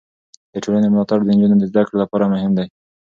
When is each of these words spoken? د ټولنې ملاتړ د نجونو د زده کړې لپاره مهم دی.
د 0.53 0.55
ټولنې 0.63 0.87
ملاتړ 0.93 1.19
د 1.23 1.29
نجونو 1.35 1.55
د 1.59 1.63
زده 1.71 1.81
کړې 1.87 1.97
لپاره 2.03 2.31
مهم 2.33 2.51
دی. 2.57 2.67